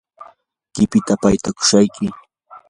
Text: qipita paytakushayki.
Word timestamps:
qipita 0.73 1.13
paytakushayki. 1.21 2.05